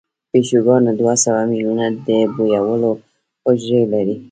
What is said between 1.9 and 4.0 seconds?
د بویولو حجرې